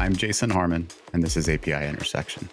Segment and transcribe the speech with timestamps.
[0.00, 2.48] I'm Jason Harmon, and this is API Intersection,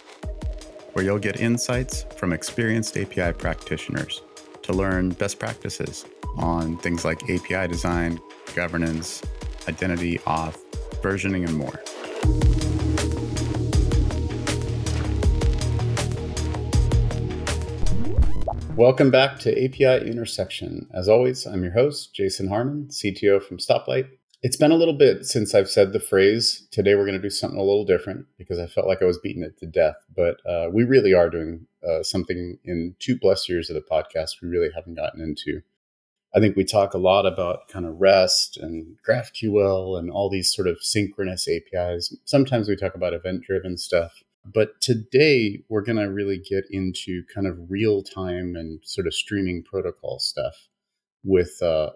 [0.91, 4.21] where you'll get insights from experienced API practitioners
[4.63, 6.03] to learn best practices
[6.35, 8.19] on things like API design,
[8.53, 9.23] governance,
[9.69, 10.57] identity, auth,
[11.01, 11.81] versioning, and more.
[18.75, 20.85] Welcome back to API Intersection.
[20.93, 24.09] As always, I'm your host, Jason Harmon, CTO from Stoplight.
[24.43, 26.67] It's been a little bit since I've said the phrase.
[26.69, 29.17] Today we're going to do something a little different because I felt like I was
[29.17, 29.95] beating it to death.
[30.15, 34.41] But uh, we really are doing uh, something in two plus years of the podcast
[34.41, 35.61] we really haven't gotten into.
[36.35, 40.53] I think we talk a lot about kind of REST and GraphQL and all these
[40.53, 42.15] sort of synchronous APIs.
[42.25, 44.21] Sometimes we talk about event driven stuff.
[44.45, 49.15] But today we're going to really get into kind of real time and sort of
[49.15, 50.67] streaming protocol stuff
[51.23, 51.89] with uh,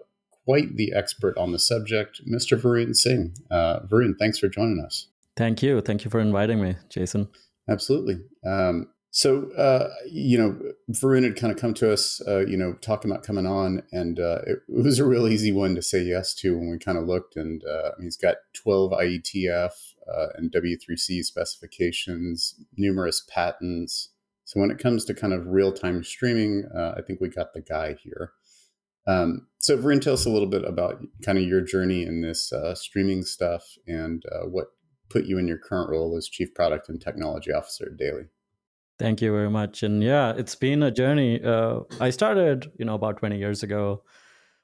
[0.44, 2.60] quite the expert on the subject, Mr.
[2.60, 3.34] Varun Singh.
[3.50, 5.08] Uh, Varun, thanks for joining us.
[5.36, 5.80] Thank you.
[5.80, 7.28] Thank you for inviting me, Jason.
[7.68, 8.18] Absolutely.
[8.46, 10.58] Um, so, uh, you know,
[10.90, 14.18] Varun had kind of come to us, uh, you know, talking about coming on, and
[14.18, 16.96] uh, it, it, was a real easy one to say yes to when we kind
[16.96, 17.36] of looked.
[17.36, 19.70] And uh, he's got 12 IETF
[20.10, 24.08] uh, and W3C specifications, numerous patents.
[24.46, 27.52] So, when it comes to kind of real time streaming, uh, I think we got
[27.52, 28.32] the guy here.
[29.06, 32.52] Um, so, Varun, tell us a little bit about kind of your journey in this
[32.52, 34.68] uh, streaming stuff and uh, what
[35.08, 38.24] put you in your current role as Chief Product and Technology Officer at Daily.
[38.98, 39.82] Thank you very much.
[39.82, 41.42] And yeah, it's been a journey.
[41.42, 44.04] Uh, I started, you know, about 20 years ago,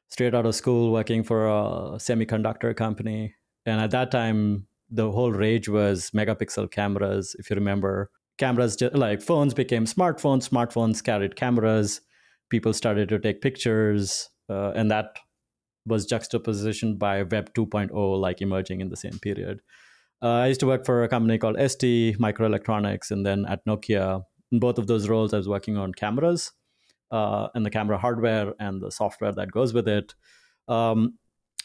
[0.09, 3.35] straight out of school, working for a semiconductor company.
[3.67, 7.37] And at that time, the whole rage was megapixel cameras.
[7.39, 10.49] If you remember, cameras like phones became smartphones.
[10.49, 12.01] Smartphones carried cameras
[12.49, 15.19] people started to take pictures, uh, and that
[15.87, 19.61] was juxtapositioned by Web 2.0, like emerging in the same period.
[20.23, 24.23] Uh, I used to work for a company called ST Microelectronics, and then at Nokia.
[24.51, 26.53] In both of those roles, I was working on cameras
[27.11, 30.15] uh, and the camera hardware and the software that goes with it.
[30.69, 31.19] Um,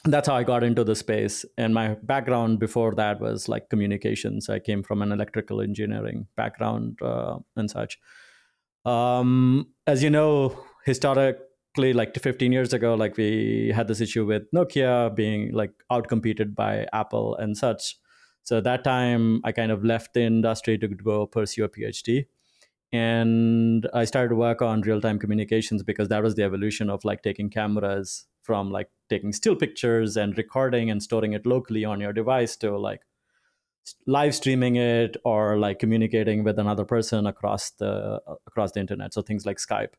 [0.05, 1.45] that's how I got into the space.
[1.57, 4.49] And my background before that was like communications.
[4.49, 7.97] I came from an electrical engineering background uh, and such.
[8.85, 14.43] Um, as you know, historically, like 15 years ago, like we had this issue with
[14.51, 17.97] Nokia being like outcompeted by Apple and such.
[18.43, 22.25] So at that time, I kind of left the industry to go pursue a PhD.
[22.91, 27.03] And I started to work on real time communications because that was the evolution of
[27.03, 31.99] like taking cameras from like taking still pictures and recording and storing it locally on
[31.99, 33.01] your device to like
[34.05, 39.21] live streaming it or like communicating with another person across the across the internet so
[39.21, 39.93] things like skype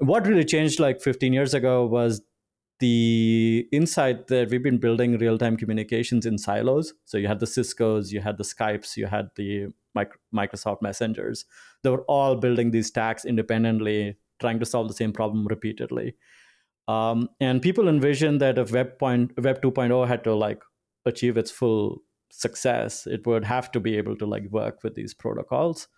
[0.00, 2.22] what really changed like 15 years ago was
[2.80, 6.94] the insight that we've been building real-time communications in silos.
[7.04, 9.68] So you had the ciscos you had the skypes you had the
[10.34, 11.44] microsoft messengers.
[11.82, 16.14] They were all building these stacks independently trying to solve the same problem repeatedly.
[16.88, 20.62] Um, and people envisioned that if web point web 2.0 had to like
[21.04, 25.12] achieve its full success it would have to be able to like work with these
[25.12, 25.88] protocols.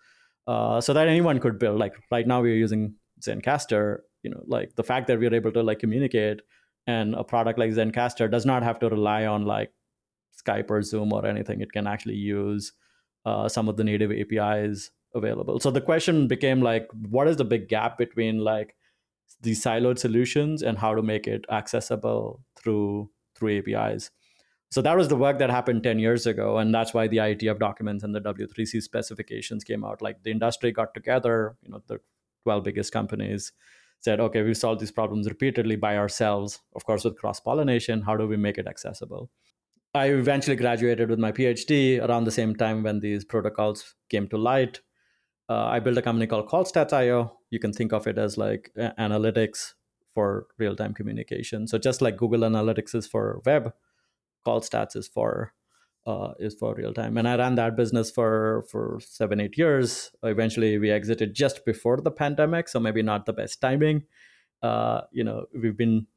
[0.45, 4.75] Uh, so that anyone could build like right now we're using zencastr you know like
[4.75, 6.41] the fact that we're able to like communicate
[6.87, 9.71] and a product like zencastr does not have to rely on like
[10.33, 11.61] skype or zoom or anything.
[11.61, 12.73] It can actually use
[13.25, 15.59] uh, some of the native apis available.
[15.59, 18.75] So the question became like what is the big gap between like
[19.41, 24.11] these siloed solutions and how to make it accessible through through apis
[24.69, 27.59] so that was the work that happened 10 years ago and that's why the ietf
[27.59, 30.01] documents and the w3c specifications came out.
[30.01, 31.99] Like the industry got together you know the
[32.43, 33.51] 12 biggest companies
[33.99, 38.15] said okay we've solved these problems repeatedly by ourselves of course with cross pollination how
[38.15, 39.29] do we make it accessible?
[39.95, 44.37] I eventually graduated with my phd around the same time when these protocols came to
[44.37, 44.81] light.
[45.49, 49.73] Uh, i built a company called callstats.io you can think of it as like analytics
[50.13, 51.67] for real-time communication.
[51.67, 53.73] So just like google analytics is for web
[54.45, 55.53] CallStats is for
[56.05, 57.17] uh, is for real time.
[57.17, 60.11] And I ran that business for for seven eight years.
[60.23, 64.03] Eventually, we exited just before the pandemic, so maybe not the best timing.
[64.61, 66.07] Uh, you know, we've been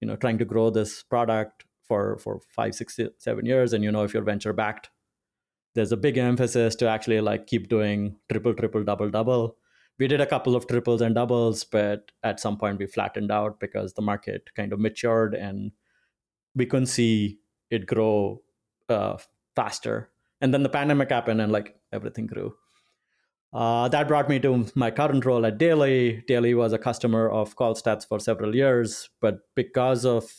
[0.00, 3.92] you know trying to grow this product for for five six seven years, and you
[3.92, 4.90] know if you're venture backed,
[5.74, 9.56] there's a big emphasis to actually like keep doing triple triple double double.
[9.98, 13.60] We did a couple of triples and doubles, but at some point we flattened out
[13.60, 15.72] because the market kind of matured and
[16.54, 17.38] we couldn't see
[17.70, 18.40] it grow
[18.90, 19.16] uh,
[19.56, 20.10] faster.
[20.40, 22.54] And then the pandemic happened and like everything grew.
[23.52, 26.22] Uh, that brought me to my current role at Daily.
[26.28, 30.32] Daily was a customer of CallStats for several years, but because of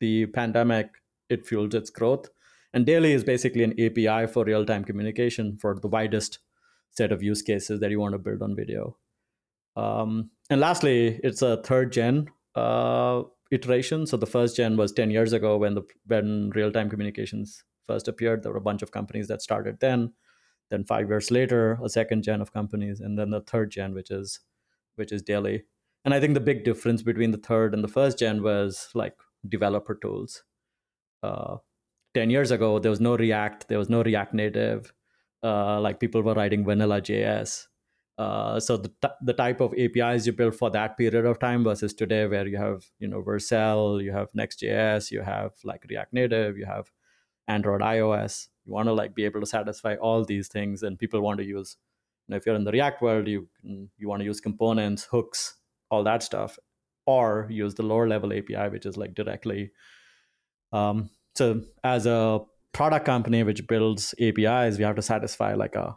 [0.00, 0.90] the pandemic,
[1.28, 2.28] it fueled its growth.
[2.72, 6.38] And Daily is basically an API for real time communication for the widest
[6.90, 8.96] set of use cases that you want to build on video.
[9.76, 14.06] Um, and lastly, it's a third gen uh, iteration.
[14.06, 18.08] So the first gen was 10 years ago when the when real time communications first
[18.08, 18.42] appeared.
[18.42, 20.12] There were a bunch of companies that started then.
[20.70, 24.10] Then five years later, a second gen of companies, and then the third gen, which
[24.10, 24.40] is
[24.96, 25.64] which is Daily.
[26.04, 29.14] And I think the big difference between the third and the first gen was like
[29.48, 30.44] developer tools.
[31.22, 31.56] Uh,
[32.14, 34.92] 10 years ago, there was no React, there was no React Native.
[35.42, 37.66] Uh, like people were writing vanilla JS.
[38.16, 41.64] Uh, so the, t- the type of APIs you build for that period of time
[41.64, 46.12] versus today, where you have you know Vercel, you have Next.js, you have like React
[46.12, 46.90] Native, you have
[47.48, 48.48] Android, iOS.
[48.64, 51.44] You want to like be able to satisfy all these things, and people want to
[51.44, 51.76] use.
[52.26, 55.56] You know, if you're in the React world, you you want to use components, hooks,
[55.90, 56.58] all that stuff,
[57.06, 59.72] or use the lower level API, which is like directly.
[60.72, 62.40] Um, so as a
[62.72, 65.96] product company which builds APIs, we have to satisfy like a,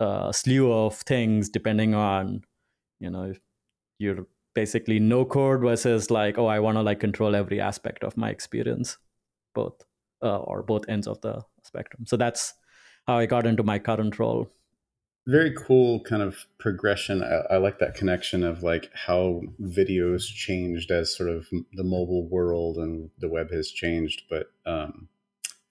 [0.00, 2.42] a slew of things depending on,
[3.00, 3.32] you know,
[3.98, 8.16] you're basically no code versus like, oh, I want to like control every aspect of
[8.16, 8.98] my experience,
[9.54, 9.82] both
[10.22, 12.06] uh, or both ends of the spectrum.
[12.06, 12.54] So that's
[13.06, 14.50] how I got into my current role
[15.26, 17.22] very cool kind of progression.
[17.22, 22.28] I, I, like that connection of like how videos changed as sort of the mobile
[22.28, 24.22] world and the web has changed.
[24.30, 25.08] But um,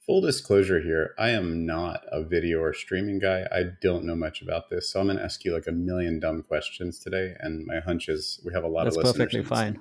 [0.06, 3.46] full disclosure here, I am not a video or streaming guy.
[3.52, 6.20] I don't know much about this, so I'm going to ask you like a million
[6.20, 7.36] dumb questions today.
[7.40, 9.34] And my hunch is we have a lot That's of listeners.
[9.34, 9.80] Perfectly fine.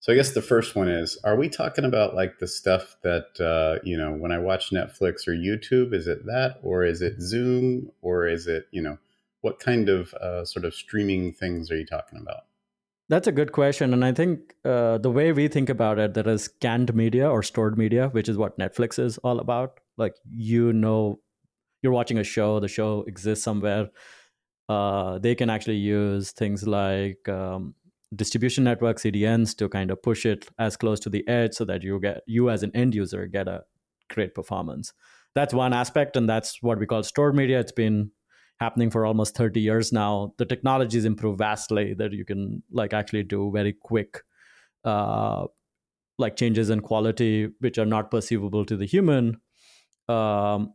[0.00, 3.40] So I guess the first one is: Are we talking about like the stuff that
[3.40, 5.92] uh, you know when I watch Netflix or YouTube?
[5.92, 8.98] Is it that, or is it Zoom, or is it you know
[9.40, 12.44] what kind of uh, sort of streaming things are you talking about?
[13.08, 16.28] That's a good question, and I think uh, the way we think about it, there
[16.28, 19.78] is canned media or stored media, which is what Netflix is all about.
[19.96, 21.20] Like you know,
[21.82, 23.90] you're watching a show, the show exists somewhere.
[24.68, 27.76] Uh, they can actually use things like um,
[28.14, 31.84] distribution network CDNs to kind of push it as close to the edge so that
[31.84, 33.62] you get you as an end user get a
[34.10, 34.92] great performance.
[35.36, 37.60] That's one aspect, and that's what we call stored media.
[37.60, 38.10] It's been
[38.60, 40.34] happening for almost 30 years now.
[40.38, 44.22] The technologies improve vastly that you can like actually do very quick
[44.84, 45.46] uh,
[46.18, 49.40] like changes in quality which are not perceivable to the human
[50.08, 50.72] um,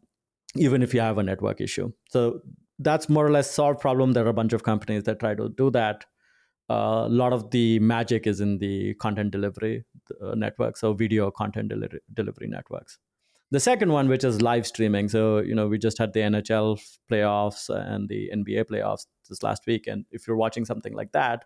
[0.56, 1.92] even if you have a network issue.
[2.10, 2.42] So
[2.80, 4.13] that's more or less solved problem.
[4.13, 6.06] There are a bunch of companies that try to do that
[6.72, 9.84] a lot of the magic is in the content delivery
[10.22, 12.98] uh, network, so video content del- delivery networks.
[13.51, 16.81] The second one, which is live streaming, so you know we just had the NHL
[17.12, 21.44] playoffs and the NBA playoffs this last week, and if you're watching something like that,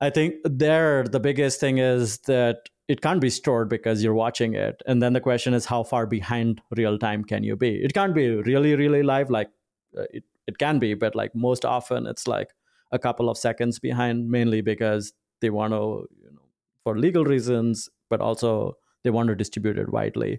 [0.00, 4.54] I think there the biggest thing is that it can't be stored because you're watching
[4.54, 7.74] it, and then the question is how far behind real time can you be?
[7.82, 9.50] It can't be really really live, like
[9.98, 12.50] uh, it it can be, but like most often it's like
[12.92, 16.48] a couple of seconds behind, mainly because they want to, you know,
[16.84, 20.38] for legal reasons, but also they want to distribute it widely.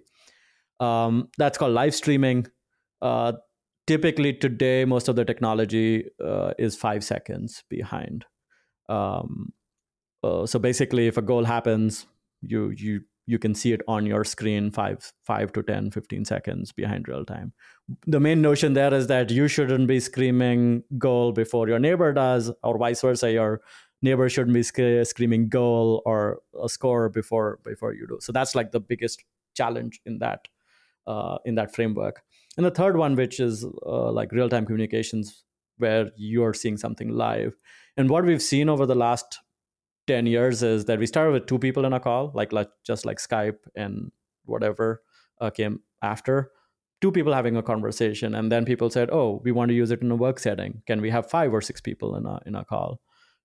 [0.80, 2.46] Um, that's called live streaming.
[3.00, 3.32] Uh,
[3.86, 8.24] typically, today, most of the technology uh, is five seconds behind.
[8.88, 9.52] Um,
[10.24, 12.06] uh, so basically, if a goal happens,
[12.42, 16.72] you you you can see it on your screen 5 5 to 10 15 seconds
[16.72, 17.52] behind real time
[18.06, 22.50] the main notion there is that you shouldn't be screaming goal before your neighbor does
[22.62, 23.60] or vice versa your
[24.02, 28.54] neighbor shouldn't be sc- screaming goal or a score before before you do so that's
[28.54, 29.22] like the biggest
[29.54, 30.48] challenge in that
[31.10, 32.22] uh, in that framework.
[32.56, 35.44] And the third one which is uh, like real time communications
[35.78, 37.56] where you're seeing something live.
[37.96, 39.40] And what we've seen over the last
[40.06, 43.04] 10 years is that we started with two people in a call like, like just
[43.04, 44.10] like skype and
[44.44, 45.02] whatever
[45.40, 46.50] uh, came after.
[47.00, 50.02] Two people having a conversation and then people said oh we want to use it
[50.02, 50.82] in a work setting.
[50.86, 53.00] Can we have five or six people in a in a call?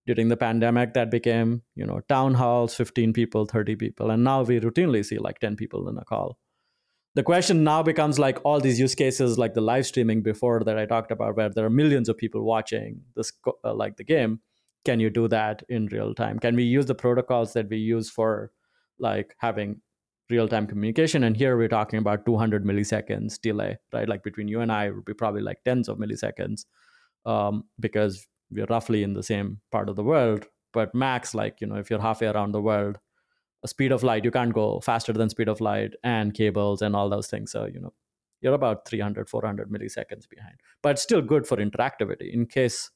[0.05, 4.41] During the pandemic that became you know town halls 15 people 30 people and now
[4.43, 6.37] we routinely see like 10 people in a call
[7.15, 10.77] the question now becomes like all these use cases like the live streaming before that
[10.77, 13.31] i talked about where there are millions of people watching this
[13.63, 14.39] uh, like the game.
[14.83, 16.37] Can you do that in real time?
[16.37, 18.51] Can we use the protocols that we use for
[18.99, 19.81] like having
[20.29, 21.23] real time communication?
[21.23, 24.07] And here we're talking about 200 milliseconds delay right?
[24.07, 26.65] Like between you and i would be probably like tens of milliseconds
[27.25, 30.45] um, because we're roughly in the same part of the world.
[30.73, 32.99] But max like you know if you're halfway around the world
[33.67, 37.09] speed of light you can't go faster than speed of light and cables and all
[37.09, 37.93] those things so you know
[38.41, 42.91] you're about 300 400 milliseconds behind but still good for interactivity in case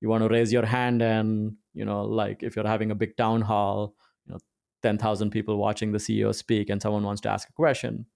[0.00, 3.16] you want to raise your hand and you know like if you're having a big
[3.16, 3.94] town hall
[4.26, 4.38] you know
[4.82, 8.06] 10,000 people watching the CEO speak and someone wants to ask a question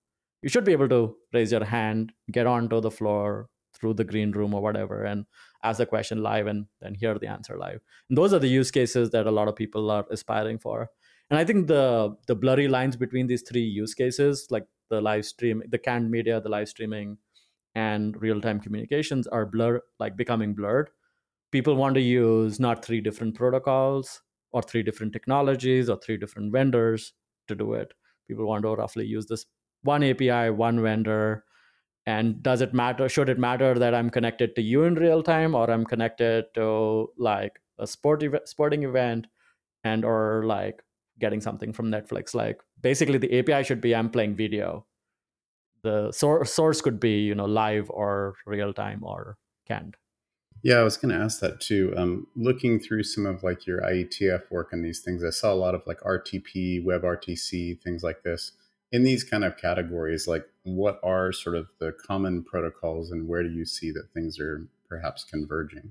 [0.44, 4.30] you should be able to raise your hand, get onto the floor through the green
[4.30, 5.24] room or whatever, and
[5.62, 7.80] ask the question live and then hear the answer live.
[8.10, 10.90] And those are the use cases that a lot of people are aspiring for.
[11.30, 15.24] And I think the the blurry lines between these three use cases, like the live
[15.24, 17.18] stream, the canned media, the live streaming,
[17.74, 20.90] and real time communications, are blur like becoming blurred.
[21.52, 26.52] People want to use not three different protocols or three different technologies or three different
[26.52, 27.12] vendors
[27.48, 27.94] to do it.
[28.28, 29.46] People want to roughly use this
[29.82, 31.44] one API, one vendor.
[32.06, 33.08] And does it matter?
[33.08, 37.08] Should it matter that I'm connected to you in real time or I'm connected to
[37.18, 39.26] like a sport ev- sporting event
[39.84, 40.82] and or like
[41.18, 42.34] getting something from Netflix?
[42.34, 44.86] Like basically the API should be I'm playing video.
[45.82, 49.96] The source source could be, you know, live or real time or canned.
[50.62, 51.92] Yeah, I was going to ask that too.
[51.94, 55.54] Um, looking through some of like your IETF work and these things, I saw a
[55.54, 58.52] lot of like RTP, WebRTC, things like this
[58.94, 63.42] in these kind of categories, like what are sort of the common protocols and where
[63.42, 65.90] do you see that things are perhaps converging?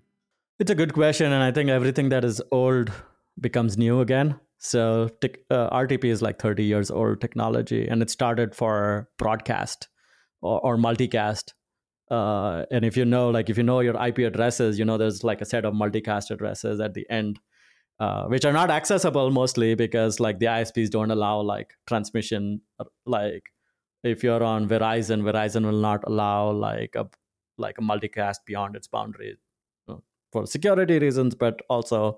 [0.57, 1.33] It's a good question.
[1.33, 2.93] And I think everything that is old
[3.37, 4.39] becomes new again.
[4.63, 5.09] So
[5.51, 9.89] uh, RTP is like 30 years old technology and it started for broadcast
[10.41, 11.51] or, or multicast.
[12.09, 15.23] Uh, and if you know, like if you know your IP addresses, you know there's
[15.23, 17.39] like a set of multicast addresses at the end
[17.99, 22.61] uh, which are not accessible mostly because like the ISPs don't allow like transmission.
[22.79, 23.51] Uh, like
[24.03, 27.07] if you're on Verizon, Verizon will not allow like a
[27.57, 29.37] like a multicast beyond its boundaries
[29.87, 29.95] uh,
[30.31, 32.17] for security reasons, but also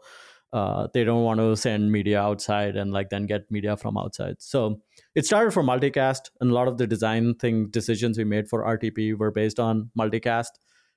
[0.55, 4.35] uh, they don't want to send media outside and like then get media from outside.
[4.39, 4.79] So
[5.13, 8.63] it started for multicast, and a lot of the design thing decisions we made for
[8.63, 10.51] RTP were based on multicast.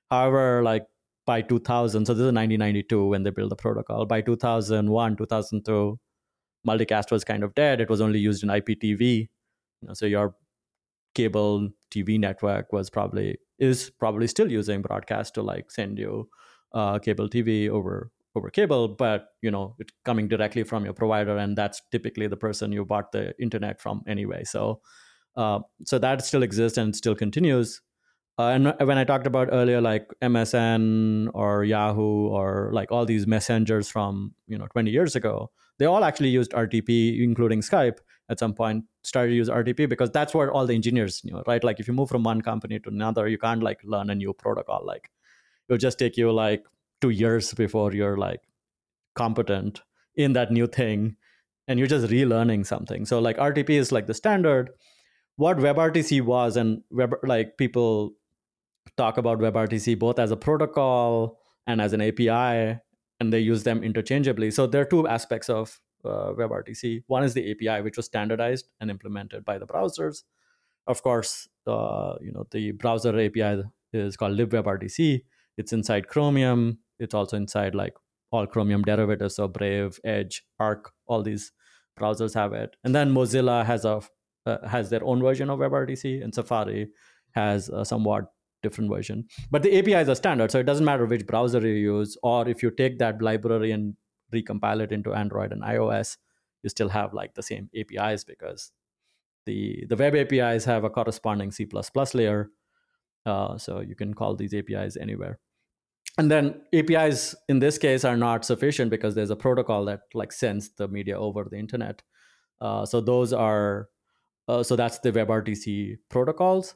[0.09, 0.85] However, like
[1.25, 5.99] by 2000 so this is 1992 when they built the protocol by 2001 2002
[6.67, 10.33] multicast was kind of dead it was only used in iptv you know, so your
[11.13, 16.27] cable tv network was probably is probably still using broadcast to like send you
[16.73, 18.09] uh, cable tv over
[18.39, 22.37] over cable but you know it's coming directly from your provider and that's typically the
[22.37, 24.81] person you bought the internet from anyway so
[25.35, 27.81] uh, so that still exists and still continues
[28.39, 33.27] uh, and when I talked about earlier, like MSN or Yahoo or like all these
[33.27, 37.97] messengers from you know 20 years ago, they all actually used RTP, including Skype
[38.29, 41.61] at some point started to use RTP because that's what all the engineers knew, right?
[41.65, 44.33] Like if you move from one company to another, you can't like learn a new
[44.33, 44.85] protocol.
[44.85, 45.11] Like
[45.67, 46.63] it'll just take you like
[47.01, 48.41] two years before you're like
[49.15, 49.81] competent
[50.15, 51.15] in that new thing,
[51.67, 53.05] and you're just relearning something.
[53.05, 54.71] So like RTP is like the standard.
[55.35, 58.13] What WebRTC was, and web like people
[58.97, 62.79] talk about WebRTC both as a protocol and as an API,
[63.19, 64.51] and they use them interchangeably.
[64.51, 67.03] So there are two aspects of uh, WebRTC.
[67.07, 70.23] One is the API, which was standardized and implemented by the browsers.
[70.87, 73.63] Of course, uh, you know the browser API
[73.93, 75.23] is called libWebRTC.
[75.57, 76.79] It's inside Chromium.
[76.99, 77.93] It's also inside like
[78.31, 81.51] all Chromium derivatives, so Brave, Edge, Arc, all these
[81.99, 82.75] browsers have it.
[82.83, 84.01] And then Mozilla has a
[84.45, 86.89] uh, has their own version of WebRTC, and Safari
[87.31, 88.31] has a somewhat
[88.63, 89.25] different version.
[89.51, 92.63] But the APIs are standard, so it doesn't matter which browser you use, or if
[92.63, 93.95] you take that library and
[94.33, 96.17] recompile it into Android and iOS,
[96.63, 98.71] you still have like the same APIs because
[99.45, 101.67] the the web APIs have a corresponding C++
[102.13, 102.49] layer,
[103.25, 105.39] uh, so you can call these APIs anywhere.
[106.17, 110.33] And then APIs in this case are not sufficient because there's a protocol that like
[110.33, 112.01] sends the media over the internet.
[112.59, 113.87] Uh, so those are
[114.49, 116.73] uh, so that's the WebRTC protocols.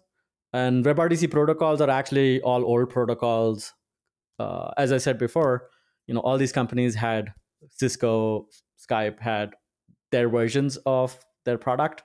[0.54, 3.74] And WebRTC protocols are actually all old protocols.
[4.38, 5.70] Uh, as I said before,
[6.06, 7.34] you know, all these companies had
[7.70, 8.48] Cisco,
[8.80, 9.56] Skype had
[10.12, 12.04] their versions of their product,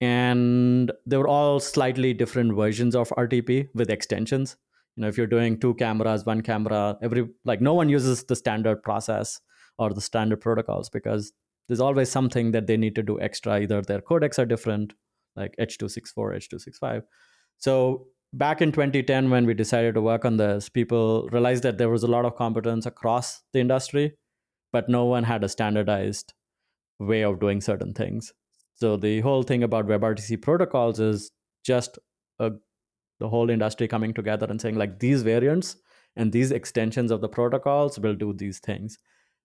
[0.00, 4.56] and they were all slightly different versions of RTP with extensions.
[4.96, 8.36] You know, if you're doing two cameras, one camera, every like no one uses the
[8.36, 9.40] standard process
[9.78, 11.32] or the standard protocols because
[11.68, 13.60] there's always something that they need to do extra.
[13.60, 14.92] Either their codecs are different,
[15.36, 17.02] like H264, H265
[17.62, 21.88] so back in 2010, when we decided to work on this, people realized that there
[21.88, 24.14] was a lot of competence across the industry,
[24.72, 26.34] but no one had a standardized
[26.98, 28.32] way of doing certain things.
[28.74, 31.30] So the whole thing about WebRTC protocols is
[31.64, 32.00] just
[32.40, 32.50] a,
[33.22, 35.76] the whole industry coming together and saying like these variants
[36.16, 38.98] and these extensions of the protocols will do these things.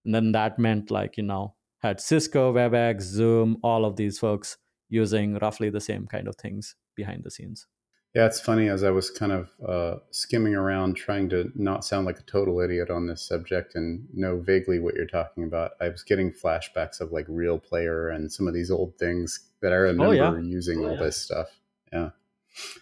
[0.04, 4.58] And then that meant like, you know, had Cisco, WebEx, Zoom, all of these folks
[4.90, 7.68] using roughly the same kind of things behind the scenes.
[8.16, 12.08] Yeah, it's funny as I was kind of uh, skimming around trying to not sound
[12.08, 15.74] like a total idiot on this subject and know vaguely what you're talking about.
[15.80, 19.72] I was getting flashbacks of like Real Player and some of these old things that
[19.72, 20.38] I remember oh, yeah.
[20.40, 21.04] using oh, all yeah.
[21.04, 21.48] this stuff.
[21.94, 22.10] Yeah.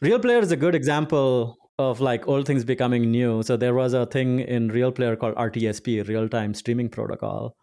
[0.01, 3.43] Real Player is a good example of like old things becoming new.
[3.43, 7.55] So there was a thing in Real Player called RTSP, Real Time Streaming Protocol,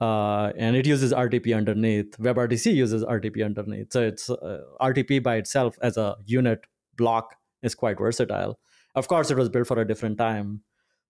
[0.00, 2.16] uh, and it uses RTP underneath.
[2.18, 3.92] WebRTC uses RTP underneath.
[3.92, 6.60] So it's uh, RTP by itself as a unit
[6.96, 8.58] block is quite versatile.
[8.94, 10.62] Of course, it was built for a different time.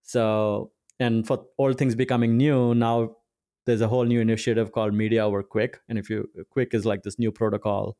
[0.02, 3.16] So and for old things becoming new, now
[3.66, 5.74] there's a whole new initiative called Media over QUIC.
[5.88, 7.96] and if you QUIC is like this new protocol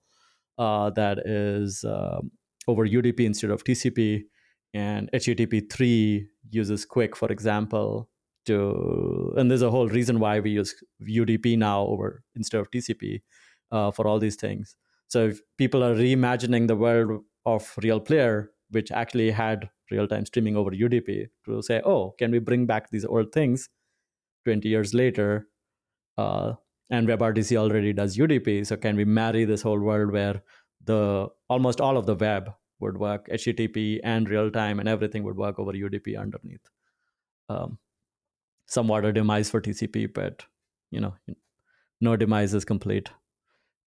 [0.59, 2.31] uh, that is um,
[2.67, 4.25] over UDP instead of TCP,
[4.75, 8.11] and HTTP three uses QUIC, for example,
[8.47, 13.21] to and there's a whole reason why we use UDP now over instead of TCP
[13.71, 14.77] uh, for all these things.
[15.09, 20.57] So if people are reimagining the world of real player, which actually had real-time streaming
[20.57, 23.71] over UDP, to say, oh, can we bring back these old things
[24.45, 25.47] 20 years later?
[26.19, 26.55] Uh,
[26.91, 30.43] and WebRTC already does UDP, so can we marry this whole world where
[30.85, 35.37] the almost all of the web would work, HTTP and real time, and everything would
[35.37, 36.69] work over UDP underneath.
[37.49, 37.79] Um,
[38.67, 40.45] somewhat a demise for TCP, but
[40.91, 41.15] you know,
[42.01, 43.11] no demise is complete.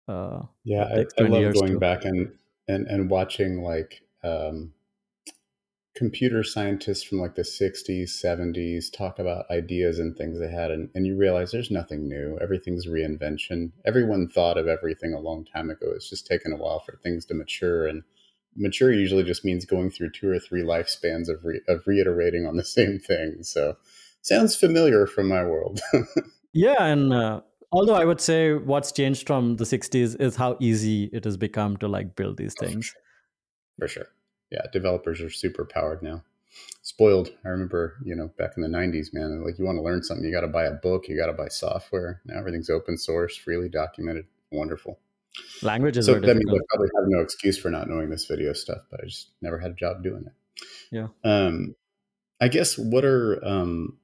[0.08, 1.78] Uh, yeah, I, I, love going to...
[1.78, 2.32] back and,
[2.66, 4.72] and and watching like um,
[6.00, 10.88] computer scientists from like the 60s 70s talk about ideas and things they had and,
[10.94, 12.38] and you realize there's nothing new.
[12.40, 13.70] Everything's reinvention.
[13.84, 15.88] Everyone thought of everything a long time ago.
[15.94, 18.02] It's just taken a while for things to mature and
[18.56, 22.56] mature usually just means going through two or three lifespans of, re- of reiterating on
[22.56, 23.42] the same thing.
[23.42, 23.76] So
[24.22, 25.82] sounds familiar from my world.
[26.52, 31.08] Yeah and uh, although i would say what's changed from the 60s is how easy
[31.12, 32.92] it has become to like build these things.
[33.78, 34.08] for sure
[34.50, 36.22] yeah, developers are super powered now.
[36.82, 37.30] Spoiled.
[37.44, 39.44] I remember, you know, back in the '90s, man.
[39.44, 41.32] Like, you want to learn something, you got to buy a book, you got to
[41.32, 42.20] buy software.
[42.24, 44.26] Now everything's open source, freely documented.
[44.50, 44.98] Wonderful.
[45.62, 46.06] Languages.
[46.06, 49.00] So that means I probably have no excuse for not knowing this video stuff, but
[49.02, 50.32] I just never had a job doing it.
[50.90, 51.08] Yeah.
[51.22, 51.76] Um,
[52.40, 53.98] I guess what are um,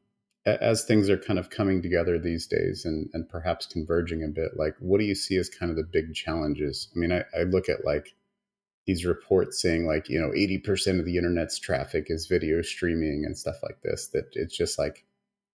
[0.44, 4.56] as things are kind of coming together these days and and perhaps converging a bit.
[4.56, 6.88] Like, what do you see as kind of the big challenges?
[6.94, 8.14] I mean, I, I look at like
[8.86, 13.36] these reports saying like you know 80% of the internet's traffic is video streaming and
[13.36, 15.04] stuff like this that it's just like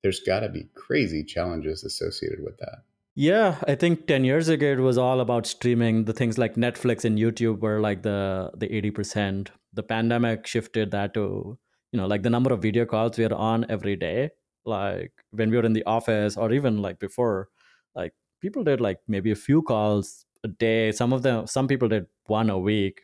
[0.03, 2.83] there's got to be crazy challenges associated with that.
[3.14, 6.05] Yeah i think 10 years ago it was all about streaming.
[6.05, 11.14] The things like netflix and youtube were like the the 80% the pandemic shifted that
[11.14, 11.59] to
[11.92, 14.31] you know like the number of video calls we are on every day.
[14.64, 17.49] Like when we were in the office or even like before
[17.95, 20.92] like people did like maybe a few calls a day.
[20.92, 23.03] Some of them some people did one a week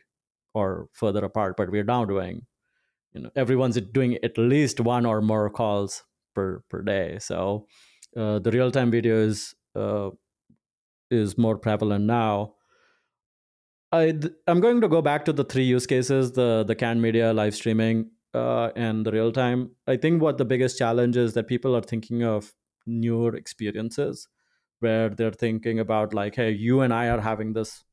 [0.53, 2.41] or further apart but we're now doing
[3.13, 6.03] you know everyone's doing at least one or more calls
[6.35, 7.17] per per day.
[7.19, 7.67] So
[8.15, 10.09] uh, the real time video is uh,
[11.11, 12.53] is more prevalent now.
[13.91, 14.13] I
[14.47, 17.55] I'm going to go back to the three use cases the the canned media live
[17.55, 21.75] streaming uh, and the real time I think what the biggest challenge is that people
[21.75, 22.53] are thinking of
[22.85, 24.27] newer experiences
[24.79, 27.83] where they're thinking about like hey you and I are having this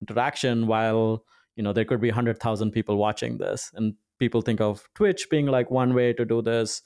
[0.00, 1.24] interaction while
[1.60, 5.44] you know there could be 100000 people watching this and people think of twitch being
[5.44, 6.80] like one way to do this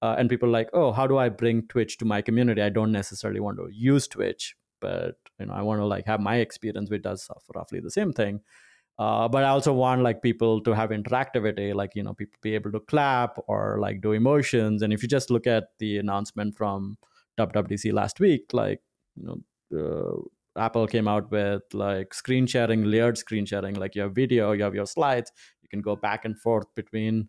[0.00, 2.62] uh, and people like oh how do i bring twitch to my community?
[2.62, 6.20] I don't necessarily want to use twitch but you know i want to like have
[6.20, 8.40] my experience which does roughly the same thing.
[8.96, 12.54] Uh, but i also want like people to have interactivity like you know people be
[12.54, 16.54] able to clap or like do emotions and if you just look at the announcement
[16.56, 16.96] from
[17.40, 18.80] wwdc last week like
[19.16, 19.38] you know
[19.80, 20.20] uh,
[20.56, 24.62] Apple came out with like screen sharing, layered screen sharing, like you have video, you
[24.62, 27.28] have your slides, you can go back and forth between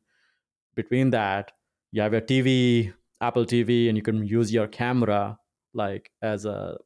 [0.75, 1.51] between that.
[1.91, 5.37] You have your TV, Apple TV, and you can use your camera
[5.73, 6.77] like as a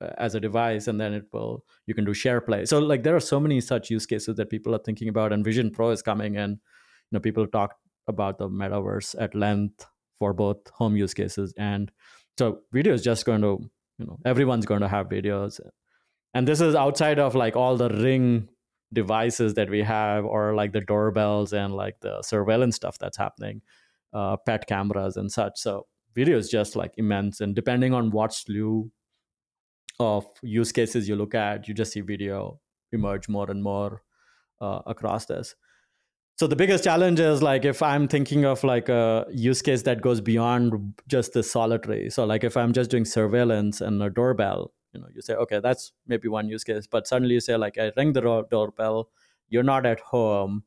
[0.00, 3.16] as a device and then it will you can do share play so like there
[3.16, 6.02] are so many such use cases that people are thinking about and vision pro is
[6.02, 7.74] coming and you know people talk
[8.06, 9.86] about the metaverse at length
[10.18, 11.90] for both home use cases and
[12.38, 13.58] so video is just going to
[13.98, 15.60] you know everyone's going to have videos.
[16.34, 18.48] And this is outside of like all the ring
[18.92, 23.60] devices that we have or like the doorbells and like the surveillance stuff that's happening
[24.12, 25.52] uh, pet cameras and such.
[25.56, 27.40] So video is just like immense.
[27.40, 28.90] And depending on what slew
[30.00, 32.60] of use cases you look at you just see video
[32.92, 34.02] emerge more and more
[34.60, 35.54] uh, across this
[36.38, 40.00] so the biggest challenge is like if i'm thinking of like a use case that
[40.00, 42.08] goes beyond just the solitary.
[42.10, 45.58] So like if i'm just doing surveillance and a doorbell you know you say okay
[45.60, 48.20] that's maybe one use case but suddenly you say like i ring the
[48.50, 49.10] doorbell.
[49.50, 50.62] You're not at home.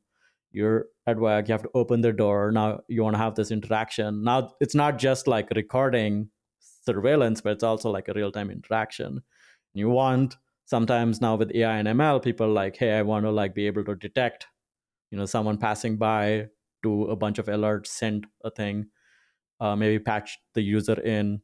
[0.52, 1.48] You're at work.
[1.48, 2.52] You have to open the door.
[2.52, 4.24] Now you want to have this interaction.
[4.24, 6.30] Now it's not just like recording
[6.60, 9.22] surveillance but it's also like a real-time interaction.
[9.74, 13.54] You want sometimes now with ai and ml people like hey i want to like
[13.54, 14.48] be able to detect
[15.12, 16.48] you know someone passing by
[16.84, 18.86] to a bunch of alerts send a thing
[19.60, 21.42] uh, maybe patch the user in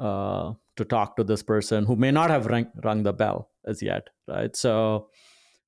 [0.00, 3.82] uh, to talk to this person who may not have rung, rung the bell as
[3.82, 4.56] yet right?
[4.56, 5.08] So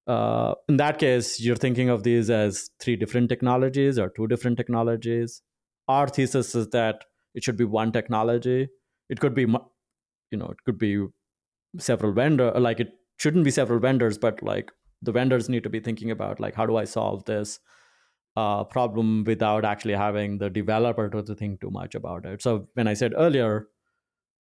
[0.06, 4.56] uh, in that case you're thinking of these as three different technologies or two different
[4.56, 5.42] technologies.
[5.86, 7.04] Our thesis is that
[7.34, 8.68] it should be one technology.
[9.08, 11.06] It could be you know it could be
[11.78, 14.70] several vendor like it shouldn't be several vendors but like
[15.04, 17.60] the vendors need to be thinking about like how do i solve this
[18.36, 22.42] uh, problem without actually having the developer to think too much about it.
[22.42, 23.68] So when i said earlier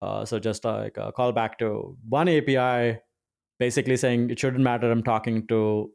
[0.01, 2.99] uh, so just like a call back to one api
[3.59, 5.91] basically saying it shouldn't matter i'm talking to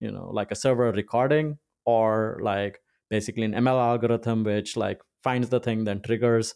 [0.00, 5.48] you know like a server recording or like basically an ml algorithm which like finds
[5.48, 6.54] the thing then triggers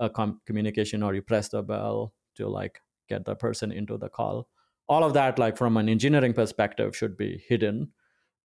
[0.00, 4.08] a com- communication or you press the bell to like get the person into the
[4.08, 4.48] call
[4.88, 7.92] all of that like from an engineering perspective should be hidden.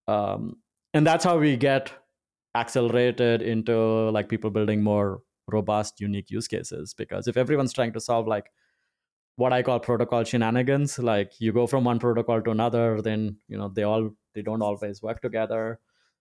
[0.08, 0.56] Um,
[0.94, 1.92] and that's how we get
[2.54, 6.94] accelerated into like people building more robust unique use cases.
[6.94, 8.50] Because if everyone's trying to solve like
[9.36, 13.56] what i call protocol shenanigans like you go from one protocol to another then you
[13.56, 15.80] know they all they don't always work together.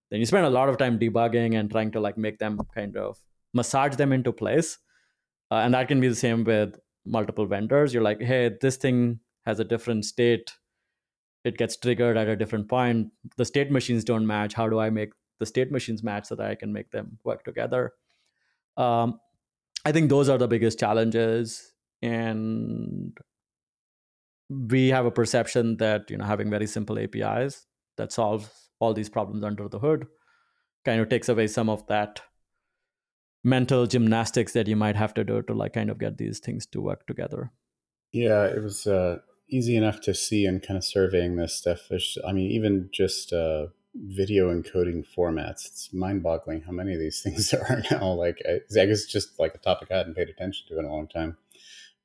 [0.10, 2.98] Then you spend a lot of time debugging and trying to like make them kind
[2.98, 3.20] of
[3.54, 4.78] massage them into place.
[5.52, 7.94] Uh, and that can be the same with multiple vendors.
[7.94, 10.52] You're like hey this thing has a different state
[11.44, 13.08] it gets triggered at a different point.
[13.38, 14.54] The state machines don't match.
[14.54, 17.44] How do i make the state machines match so that i can make them work
[17.44, 17.94] together?
[18.78, 19.20] Um,
[19.86, 23.18] i think those are the biggest challenges and
[24.50, 27.66] we have a perception that you know having very simple apis
[27.98, 28.50] that solves
[28.80, 30.06] all these problems under the hood
[30.86, 32.22] kind of takes away some of that
[33.44, 36.66] mental gymnastics that you might have to do to like kind of get these things
[36.66, 37.52] to work together.
[38.12, 41.88] Yeah it was uh, easy enough to see and kind of surveying this stuff.
[41.90, 47.22] There's i mean even just uh, video encoding formats it's mind-boggling how many of these
[47.24, 48.12] things there are now.
[48.14, 50.92] Like i, I guess just like a topic i hadn't paid attention to in a
[50.92, 51.38] long time.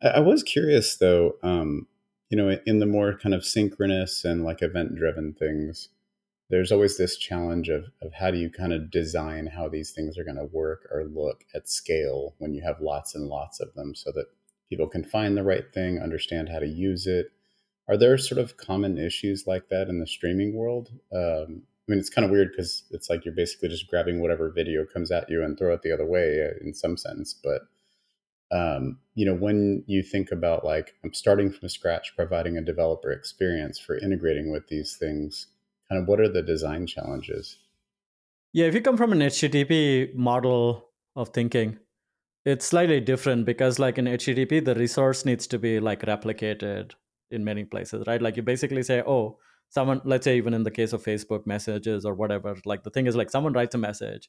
[0.02, 1.86] I, I was curious though um,
[2.30, 5.88] you know in the more kind of synchronous and like event driven things
[6.50, 10.18] there's always this challenge of, of how do you kind of design how these things
[10.18, 13.72] are going to work or look at scale when you have lots and lots of
[13.74, 14.26] them so that
[14.74, 17.30] people can find the right thing, understand how to use it.
[17.88, 20.90] Are there sort of common issues like that in the streaming world?
[21.14, 24.50] Um, I mean, it's kind of weird because it's like you're basically just grabbing whatever
[24.50, 27.32] video comes at you and throw it the other way uh, in some sense.
[27.34, 27.60] But
[28.50, 33.12] um, you know, when you think about like I'm starting from scratch, providing a developer
[33.12, 35.46] experience for integrating with these things,
[35.88, 37.58] kind of what are the design challenges?
[38.52, 41.78] Yeah, if you come from an HTTP model of thinking,
[42.44, 46.92] it's slightly different because like in HTTP, the resource needs to be like replicated
[47.30, 48.20] in many places, right?
[48.20, 49.38] Like you basically say, oh,
[49.70, 53.06] someone, let's say even in the case of Facebook messages or whatever, like the thing
[53.06, 54.28] is like someone writes a message,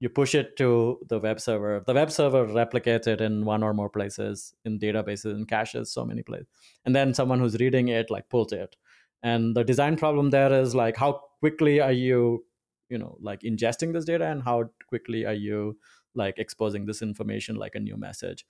[0.00, 1.82] you push it to the web server.
[1.86, 6.04] The web server replicates it in one or more places in databases and caches so
[6.04, 6.48] many places.
[6.84, 8.76] And then someone who's reading it like pulls it
[9.24, 12.44] and the design problem there is like how quickly are you
[12.90, 15.76] you know like ingesting this data and how quickly are you
[16.14, 18.44] like exposing this information like a new message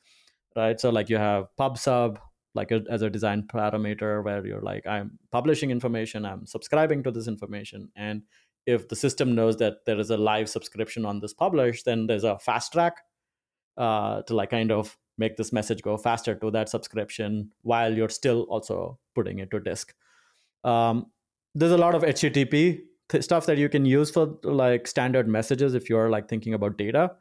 [0.57, 0.81] right?
[0.81, 2.21] So like you have pub sub
[2.55, 7.11] like a, as a design parameter where you're like i'm publishing information i'm subscribing to
[7.11, 8.23] this information and
[8.67, 12.25] if the system knows that there is a live subscription on this publish then there's
[12.25, 12.99] a fast track
[13.77, 18.09] uh, to like kind of make this message go faster to that subscription while you're
[18.09, 19.95] still also putting it to disk.
[20.65, 21.07] Um,
[21.55, 25.75] there's a lot of http th- stuff that you can use for like standard messages
[25.75, 27.13] if you're like thinking about data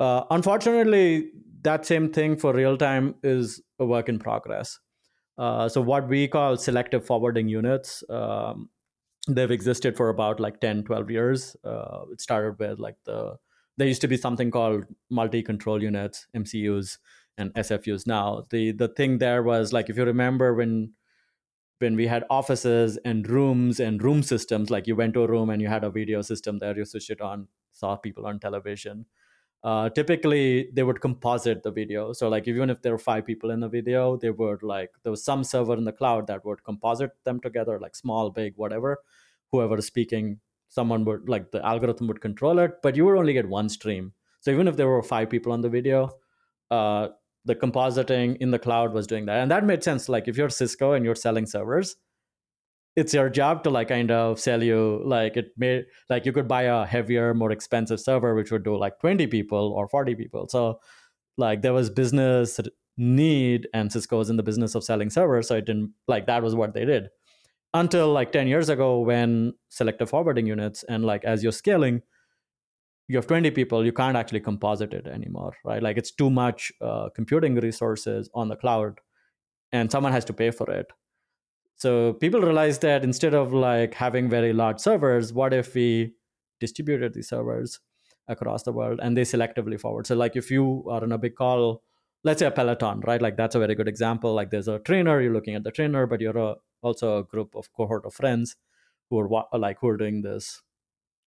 [0.00, 1.30] uh, unfortunately
[1.62, 4.78] that same thing for real time is a work in progress.
[5.38, 8.70] Uh, so what we call selective forwarding units um,
[9.28, 11.56] they've existed for about like 10 12 years.
[11.64, 13.36] Uh, it started with like the
[13.76, 16.96] there used to be something called multi control units mcus
[17.36, 20.94] and sfus now the the thing there was like if you remember when
[21.78, 25.50] when we had offices and rooms and room systems, like you went to a room
[25.50, 29.06] and you had a video system there, you switched it on, saw people on television.
[29.64, 32.12] Uh, typically, they would composite the video.
[32.12, 35.10] So, like, even if there were five people in the video, they would like there
[35.10, 38.98] was some server in the cloud that would composite them together, like small, big, whatever.
[39.52, 43.32] Whoever is speaking, someone would like the algorithm would control it, but you would only
[43.32, 44.12] get one stream.
[44.40, 46.10] So even if there were five people on the video,
[46.70, 47.08] uh,
[47.46, 50.50] the compositing in the cloud was doing that and that made sense like if you're
[50.50, 51.96] cisco and you're selling servers
[52.96, 56.48] it's your job to like kind of sell you like it made like you could
[56.48, 60.48] buy a heavier more expensive server which would do like 20 people or 40 people.
[60.48, 60.80] So
[61.36, 62.58] like there was business
[62.96, 66.42] need and cisco was in the business of selling servers so it didn't like that
[66.42, 67.08] was what they did.
[67.74, 72.00] Until like 10 years ago when selective forwarding units and like as you're scaling
[73.08, 75.82] you have 20 people you can't actually composite it anymore right?
[75.82, 79.00] Like it's too much uh, computing resources on the cloud
[79.72, 80.86] and someone has to pay for it
[81.76, 86.12] so people realized that instead of like having very large servers what if we
[86.60, 87.80] distributed these servers
[88.28, 90.06] across the world and they selectively forward?
[90.06, 91.82] So like if you are in a big call
[92.24, 93.20] let's say a peloton right?
[93.22, 94.34] Like that's a very good example.
[94.34, 97.54] Like there's a trainer you're looking at the trainer but you're a, also a group
[97.54, 98.56] of cohort of friends
[99.10, 100.62] who are like who are doing this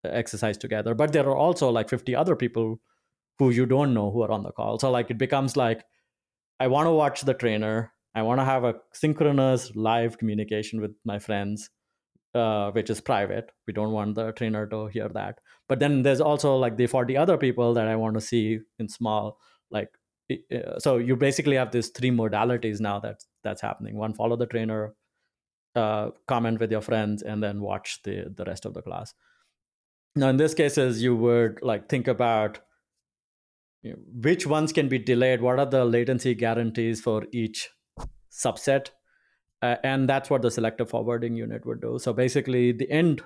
[0.03, 0.95] exercise together.
[0.95, 2.79] But there are also like 50 other people
[3.37, 4.79] who you don't know who are on the call.
[4.79, 5.83] So like it becomes like
[6.59, 10.95] i want to watch the trainer i want to have a synchronous live communication with
[11.05, 11.69] my friends
[12.35, 13.51] uh, which is private.
[13.65, 15.39] We don't want the trainer to hear that.
[15.67, 18.87] But then there's also like the 40 other people that i want to see in
[18.87, 19.39] small
[19.71, 19.89] like
[20.77, 23.97] so you basically have these three modalities now that that's happening.
[23.97, 24.93] One follow the trainer
[25.75, 29.13] uh, comment with your friends and then watch the the rest of the class.
[30.15, 32.59] Now, in this cases, you would like think about
[33.81, 35.41] you know, which ones can be delayed.
[35.41, 37.69] What are the latency guarantees for each
[38.31, 38.89] subset?
[39.61, 41.99] Uh, and that's what the selective forwarding unit would do.
[41.99, 43.21] So basically, the end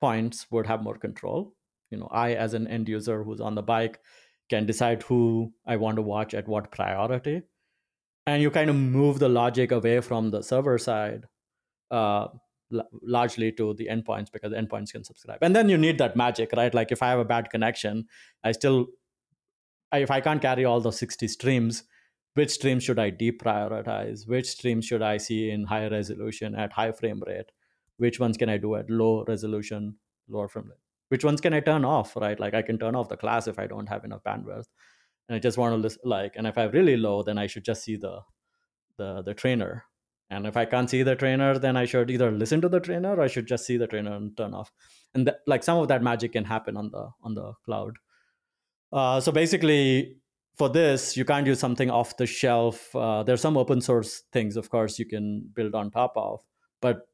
[0.00, 1.54] points would have more control.
[1.90, 4.00] You know, I as an end user who's on the bike
[4.50, 7.42] can decide who I want to watch at what priority,
[8.26, 11.24] and you kind of move the logic away from the server side.
[11.90, 12.28] Uh,
[13.02, 16.74] largely to the endpoints because endpoints can subscribe and then you need that magic right
[16.74, 18.06] like if i have a bad connection
[18.44, 18.88] i still
[19.92, 21.84] if i can't carry all those 60 streams
[22.38, 24.26] which streams should i deprioritize?
[24.28, 27.50] Which streams should i see in high resolution at high frame rate?
[27.96, 29.96] Which ones can i do at low resolution
[30.28, 30.84] lower frame rate?
[31.08, 32.38] Which ones can i turn off right?
[32.46, 34.66] Like i can turn off the class if i don't have enough bandwidth.
[35.28, 37.46] And i just want to list, like and if i have really low then i
[37.46, 38.20] should just see the
[38.98, 39.84] the the trainer.
[40.30, 43.14] And if I can't see the trainer, then I should either listen to the trainer
[43.14, 44.70] or I should just see the trainer and turn off.
[45.14, 47.94] And th- like some of that magic can happen on the on the cloud.
[48.92, 50.18] Uh, so basically,
[50.58, 52.94] for this, you can't use something off the shelf.
[52.94, 56.42] Uh, there's some open source things, of course, you can build on top of,
[56.82, 57.06] but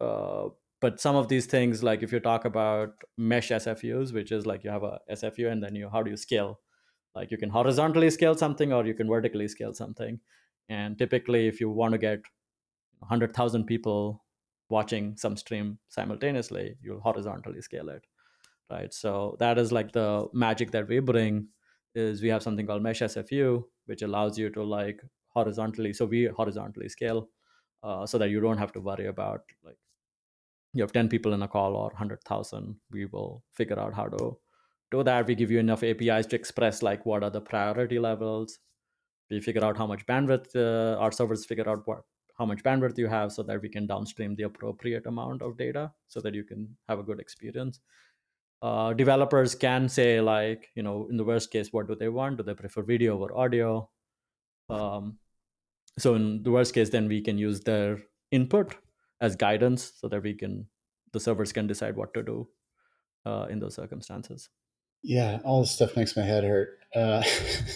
[0.00, 0.48] uh,
[0.80, 4.64] but some of these things, like if you talk about mesh SFUs, which is like
[4.64, 6.60] you have a SFU and then you how do you scale?
[7.14, 10.20] Like you can horizontally scale something or you can vertically scale something.
[10.68, 12.20] And typically, if you want to get
[12.98, 14.24] 100,000 people
[14.68, 18.04] watching some stream simultaneously, you'll horizontally scale it,
[18.70, 18.92] right?
[18.92, 21.48] So that is like the magic that we bring
[21.94, 25.92] is we have something called Mesh SFU, which allows you to like horizontally.
[25.92, 27.28] So we horizontally scale
[27.82, 29.76] uh, so that you don't have to worry about like
[30.72, 32.76] you have 10 people in a call or 100,000.
[32.90, 34.36] We will figure out how to
[34.90, 35.26] do that.
[35.26, 38.58] We give you enough APIs to express like what are the priority levels.
[39.30, 42.02] We figure out how much bandwidth uh, our servers figure out what
[42.36, 45.92] how much bandwidth you have so that we can downstream the appropriate amount of data
[46.08, 47.80] so that you can have a good experience
[48.64, 52.38] uh, developers can say like you know in the worst case what do they want
[52.38, 53.88] do they prefer video or audio
[54.70, 55.18] um,
[55.98, 57.98] so in the worst case then we can use their
[58.30, 58.76] input
[59.20, 60.66] as guidance so that we can
[61.12, 62.48] the servers can decide what to do
[63.26, 64.48] uh, in those circumstances
[65.06, 66.78] yeah, all this stuff makes my head hurt.
[66.96, 67.22] Uh,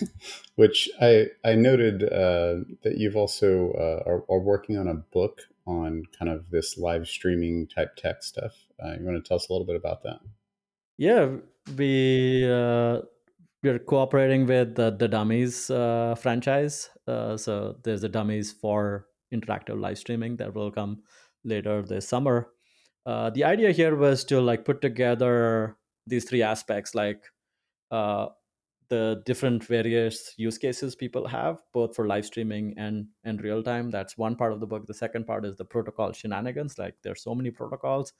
[0.54, 5.40] which I I noted uh, that you've also uh, are, are, working on a book
[5.66, 8.52] on kind of this live streaming type tech stuff.
[8.82, 10.20] Uh, you want to tell us a little bit about that?
[10.98, 11.36] Yeah,
[11.76, 13.02] we uh,
[13.62, 16.90] we're cooperating with the, the Dummies uh, franchise.
[17.06, 21.02] so there's the Dummies for interactive live streaming that will come
[21.44, 22.48] later this summer.
[23.06, 27.24] the idea here was to like put together these three aspects like
[27.90, 28.26] uh,
[28.88, 33.90] the different various use cases people have both for live streaming and and real time
[33.90, 37.22] that's one part of the book the second part is the protocol shenanigans like there's
[37.22, 38.12] so many protocols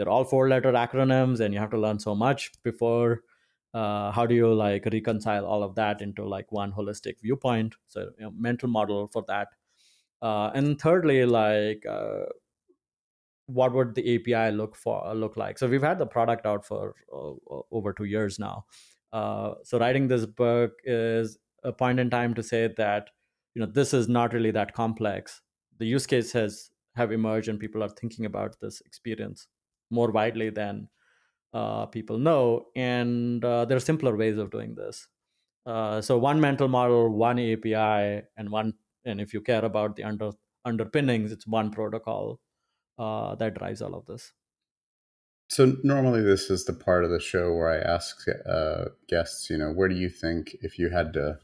[0.00, 3.20] they're all four letter acronyms and you have to learn so much before
[3.74, 8.00] uh, how do you like reconcile all of that into like one holistic viewpoint so
[8.18, 9.48] you know, mental model for that
[10.22, 12.24] uh, and thirdly like uh,
[13.52, 15.58] what would the API look for look like?
[15.58, 18.64] So we've had the product out for uh, over two years now.
[19.12, 23.10] Uh, so writing this book is a point in time to say that
[23.54, 25.42] you know this is not really that complex.
[25.78, 29.46] The use case has have emerged, and people are thinking about this experience
[29.90, 30.88] more widely than
[31.52, 32.66] uh, people know.
[32.76, 35.08] And uh, there are simpler ways of doing this.
[35.66, 38.74] Uh, so one mental model, one API, and one.
[39.04, 40.32] And if you care about the under
[40.64, 42.40] underpinnings, it's one protocol
[42.98, 44.32] uh, that drives all of this.
[45.48, 49.58] So normally this is the part of the show where I ask uh, guests, you
[49.58, 51.38] know, where do you think if you had to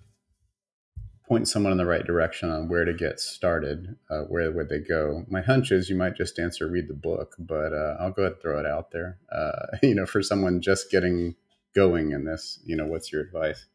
[1.27, 4.79] point someone in the right direction on where to get started, uh, where would they
[4.79, 5.25] go?
[5.29, 8.33] My hunch is you might just answer read the book, but uh, I'll go ahead
[8.33, 9.19] and throw it out there.
[9.31, 11.35] Uh, you know, for someone just getting
[11.75, 13.67] going in this, you know, what's your advice?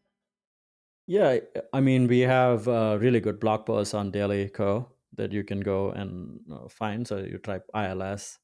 [1.07, 1.39] Yeah,
[1.73, 5.59] I mean, we have a really good blog posts on Daily Co that you can
[5.59, 7.05] go and uh, find.
[7.05, 8.39] So you type ILS,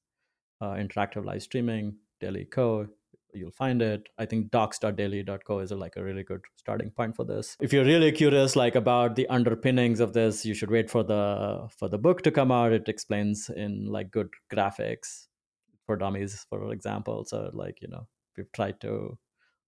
[0.59, 2.87] uh, interactive live streaming, Daily Co
[3.33, 4.09] you'll find it.
[4.17, 7.55] I think docs.daily.co is like a really good starting point for this.
[7.59, 11.67] If you're really curious like about the underpinnings of this, you should wait for the
[11.77, 12.73] for the book to come out.
[12.73, 15.27] It explains in like good graphics
[15.85, 17.25] for dummies, for example.
[17.25, 19.17] So like, you know, we've tried to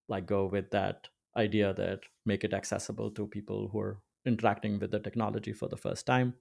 [0.08, 4.92] like go with that idea that make it accessible to people who are interacting with
[4.92, 6.34] the technology for the first time.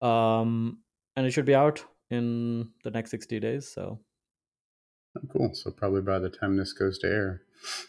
[0.00, 0.78] Um,
[1.16, 3.72] and it should be out in the next 60 days.
[3.72, 4.00] So
[5.16, 5.54] Oh, cool.
[5.54, 7.42] So probably by the time this goes to air.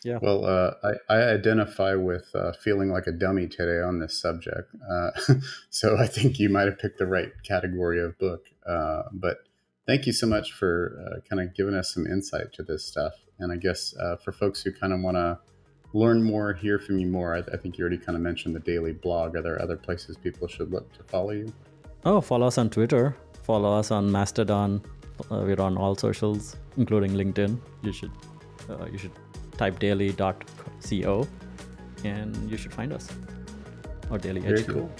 [0.03, 0.19] Yeah.
[0.21, 0.73] Well, uh,
[1.09, 4.75] I, I identify with uh, feeling like a dummy today on this subject.
[4.89, 5.11] Uh,
[5.69, 8.45] so I think you might have picked the right category of book.
[8.67, 9.37] Uh, but
[9.87, 13.13] thank you so much for uh, kind of giving us some insight to this stuff.
[13.39, 15.39] And I guess uh, for folks who kind of want to
[15.93, 18.59] learn more, hear from you more, I, I think you already kind of mentioned the
[18.59, 19.35] daily blog.
[19.35, 21.51] Are there other places people should look to follow you?
[22.05, 23.15] Oh, follow us on Twitter.
[23.43, 24.81] Follow us on Mastodon.
[25.19, 27.57] Uh, we're on all socials, including LinkedIn.
[27.81, 28.11] You should
[28.69, 29.11] uh, you should
[29.57, 31.27] type daily.co
[32.03, 33.09] and you should find us.
[34.09, 34.91] Or daily Very cool.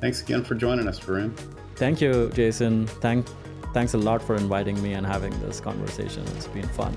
[0.00, 1.32] Thanks again for joining us, Varun.
[1.76, 2.86] Thank you, Jason.
[2.86, 3.26] Thank
[3.72, 6.24] thanks a lot for inviting me and having this conversation.
[6.36, 6.92] It's been fun.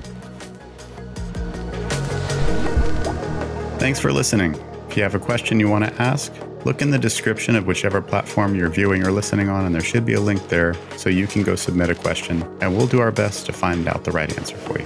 [3.80, 4.56] Thanks for listening.
[4.90, 6.32] If you have a question you want to ask,
[6.66, 10.04] Look in the description of whichever platform you're viewing or listening on, and there should
[10.04, 13.12] be a link there so you can go submit a question, and we'll do our
[13.12, 14.86] best to find out the right answer for you.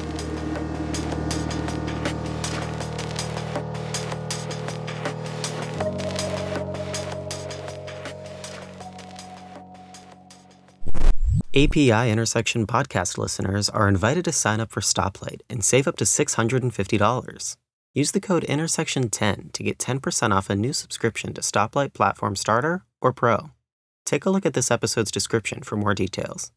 [11.55, 16.03] API Intersection podcast listeners are invited to sign up for Stoplight and save up to
[16.03, 17.55] $650.
[17.95, 22.85] Use the code INTERSECTION10 to get 10% off a new subscription to Stoplight Platform Starter
[23.01, 23.49] or Pro.
[24.05, 26.51] Take a look at this episode's description for more details.